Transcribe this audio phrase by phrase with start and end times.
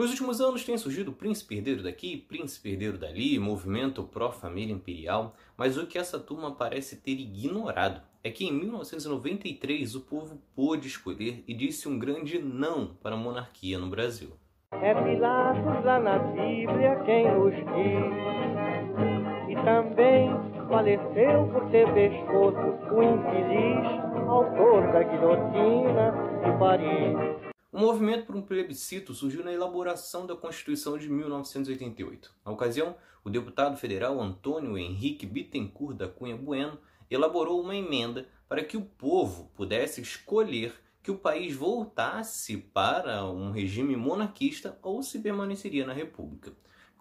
[0.00, 5.76] Nos últimos anos tem surgido príncipe herdeiro daqui, príncipe herdeiro dali, movimento pró-família imperial, mas
[5.76, 11.44] o que essa turma parece ter ignorado é que em 1993 o povo pôde escolher
[11.46, 14.30] e disse um grande não para a monarquia no Brasil.
[14.72, 18.10] É Pilatos lá na Bíblia quem nos diz,
[19.50, 20.30] e também
[20.66, 22.56] faleceu por ter pescoço
[22.90, 23.86] o infeliz
[24.26, 27.49] autor da guilhotina de Paris.
[27.72, 32.34] O movimento por um plebiscito surgiu na elaboração da Constituição de 1988.
[32.44, 38.64] Na ocasião, o deputado federal Antônio Henrique Bittencourt da Cunha Bueno elaborou uma emenda para
[38.64, 45.20] que o povo pudesse escolher que o país voltasse para um regime monarquista ou se
[45.20, 46.52] permaneceria na República.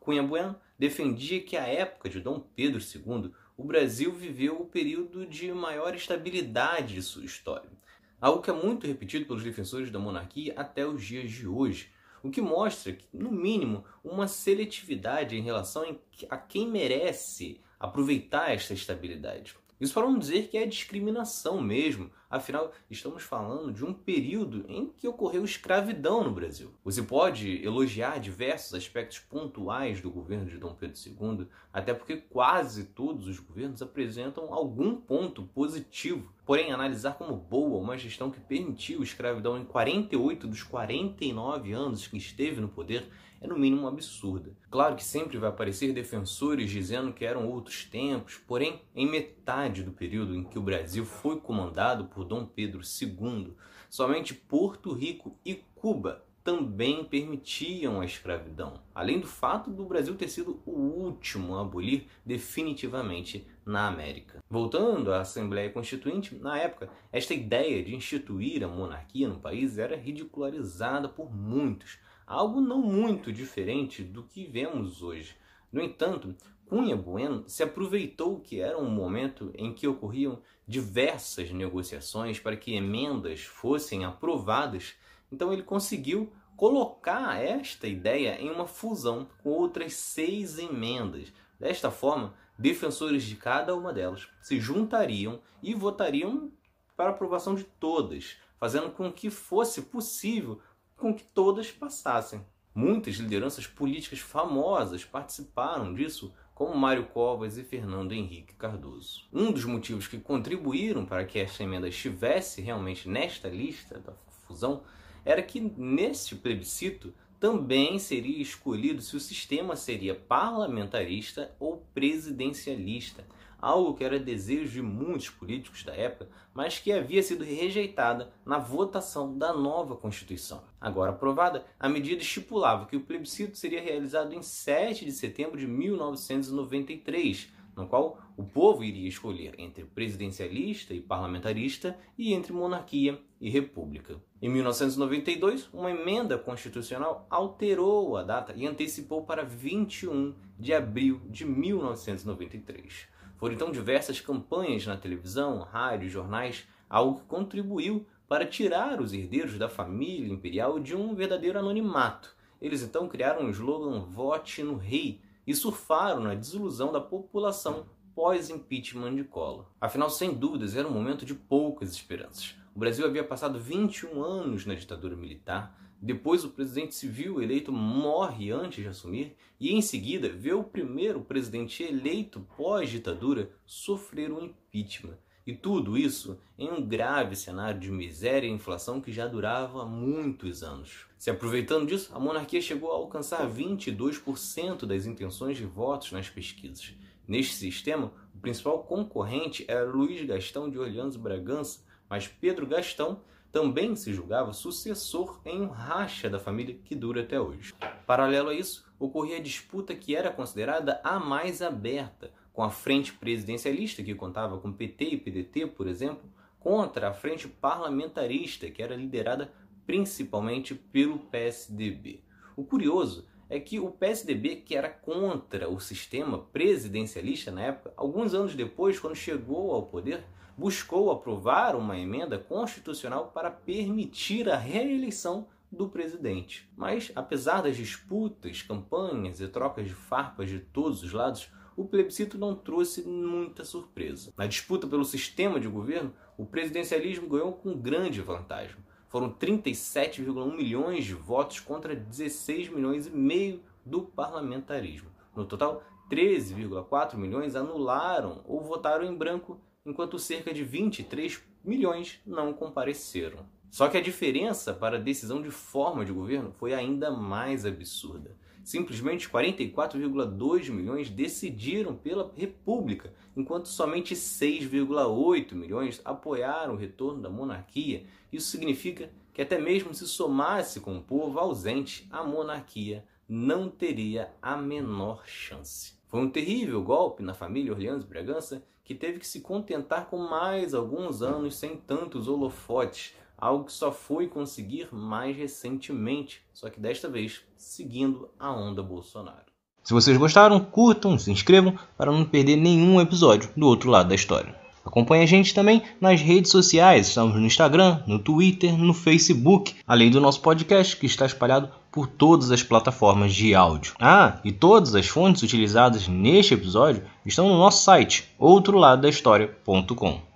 [0.00, 5.26] Cunha Bueno defendia que a época de Dom Pedro II o Brasil viveu o período
[5.26, 7.75] de maior estabilidade de sua história.
[8.20, 12.30] Algo que é muito repetido pelos defensores da monarquia até os dias de hoje, o
[12.30, 15.84] que mostra, que, no mínimo, uma seletividade em relação
[16.30, 19.54] a quem merece aproveitar esta estabilidade.
[19.78, 24.88] Isso para não dizer que é discriminação mesmo, afinal, estamos falando de um período em
[24.88, 26.72] que ocorreu escravidão no Brasil.
[26.82, 32.84] Você pode elogiar diversos aspectos pontuais do governo de Dom Pedro II, até porque quase
[32.84, 36.34] todos os governos apresentam algum ponto positivo.
[36.46, 42.16] Porém, analisar como boa uma gestão que permitiu escravidão em 48 dos 49 anos que
[42.16, 44.56] esteve no poder é no mínimo absurda.
[44.70, 49.90] Claro que sempre vai aparecer defensores dizendo que eram outros tempos, porém, em metade do
[49.90, 53.52] período em que o Brasil foi comandado por Dom Pedro II,
[53.90, 60.28] somente Porto Rico e Cuba também permitiam a escravidão, além do fato do Brasil ter
[60.28, 64.40] sido o último a abolir definitivamente na América.
[64.48, 69.96] Voltando à Assembleia Constituinte, na época, esta ideia de instituir a monarquia no país era
[69.96, 75.36] ridicularizada por muitos, algo não muito diferente do que vemos hoje.
[75.72, 76.32] No entanto,
[76.66, 82.76] Cunha Bueno se aproveitou que era um momento em que ocorriam diversas negociações para que
[82.76, 84.94] emendas fossem aprovadas,
[85.30, 91.32] então ele conseguiu colocar esta ideia em uma fusão com outras seis emendas.
[91.60, 96.50] Desta forma, defensores de cada uma delas se juntariam e votariam
[96.96, 100.60] para aprovação de todas, fazendo com que fosse possível
[100.96, 102.44] com que todas passassem.
[102.74, 109.24] Muitas lideranças políticas famosas participaram disso, como Mário Covas e Fernando Henrique Cardoso.
[109.30, 114.12] Um dos motivos que contribuíram para que esta emenda estivesse realmente nesta lista da
[114.46, 114.82] fusão
[115.26, 123.26] era que neste plebiscito também seria escolhido se o sistema seria parlamentarista ou presidencialista,
[123.60, 128.58] algo que era desejo de muitos políticos da época, mas que havia sido rejeitada na
[128.58, 130.62] votação da nova Constituição.
[130.80, 135.66] Agora aprovada, a medida estipulava que o plebiscito seria realizado em 7 de setembro de
[135.66, 143.50] 1993, no qual o povo iria escolher entre presidencialista e parlamentarista e entre monarquia e
[143.50, 144.16] república.
[144.40, 151.44] Em 1992, uma emenda constitucional alterou a data e antecipou para 21 de abril de
[151.44, 153.08] 1993.
[153.36, 159.58] Foram então diversas campanhas na televisão, rádio, jornais, algo que contribuiu para tirar os herdeiros
[159.58, 162.34] da família imperial de um verdadeiro anonimato.
[162.60, 169.14] Eles então criaram o slogan Vote no Rei e surfaram na desilusão da população pós-impeachment
[169.14, 169.66] de Collor.
[169.80, 172.54] Afinal, sem dúvidas, era um momento de poucas esperanças.
[172.74, 178.50] O Brasil havia passado 21 anos na ditadura militar, depois, o presidente civil eleito morre
[178.50, 185.16] antes de assumir e, em seguida, vê o primeiro presidente eleito pós-ditadura sofrer um impeachment.
[185.46, 190.64] E tudo isso em um grave cenário de miséria e inflação que já durava muitos
[190.64, 191.06] anos.
[191.16, 196.94] Se aproveitando disso, a monarquia chegou a alcançar 22% das intenções de votos nas pesquisas.
[197.28, 201.80] Neste sistema, o principal concorrente era Luiz Gastão de Orleans Bragança,
[202.10, 203.20] mas Pedro Gastão
[203.52, 207.72] também se julgava sucessor em um racha da família que dura até hoje.
[208.04, 213.12] Paralelo a isso, ocorria a disputa que era considerada a mais aberta, com a frente
[213.12, 216.24] presidencialista, que contava com PT e PDT, por exemplo,
[216.58, 219.52] contra a frente parlamentarista, que era liderada
[219.84, 222.22] principalmente pelo PSDB.
[222.56, 228.32] O curioso é que o PSDB, que era contra o sistema presidencialista na época, alguns
[228.32, 230.24] anos depois, quando chegou ao poder,
[230.56, 236.66] buscou aprovar uma emenda constitucional para permitir a reeleição do presidente.
[236.74, 242.38] Mas, apesar das disputas, campanhas e trocas de farpas de todos os lados, o plebiscito
[242.38, 244.32] não trouxe muita surpresa.
[244.36, 248.76] Na disputa pelo sistema de governo, o presidencialismo ganhou com grande vantagem.
[249.08, 255.10] Foram 37,1 milhões de votos contra 16 milhões e meio do parlamentarismo.
[255.34, 262.52] No total, 13,4 milhões anularam ou votaram em branco, enquanto cerca de 23 milhões não
[262.52, 263.46] compareceram.
[263.70, 268.36] Só que a diferença para a decisão de forma de governo foi ainda mais absurda.
[268.64, 278.04] Simplesmente 44,2 milhões decidiram pela República, enquanto somente 6,8 milhões apoiaram o retorno da monarquia.
[278.32, 284.32] Isso significa que, até mesmo se somasse com o povo ausente, a monarquia não teria
[284.40, 285.94] a menor chance.
[286.08, 290.72] Foi um terrível golpe na família Orleans Bragança que teve que se contentar com mais
[290.72, 297.08] alguns anos sem tantos holofotes, algo que só foi conseguir mais recentemente, só que desta
[297.08, 299.46] vez seguindo a onda Bolsonaro.
[299.82, 304.14] Se vocês gostaram, curtam, se inscrevam para não perder nenhum episódio do outro lado da
[304.14, 304.54] história.
[304.84, 310.10] Acompanhe a gente também nas redes sociais, estamos no Instagram, no Twitter, no Facebook, além
[310.10, 313.94] do nosso podcast que está espalhado por todas as plataformas de áudio.
[314.00, 320.35] Ah, e todas as fontes utilizadas neste episódio estão no nosso site, outroladodahistoria.com.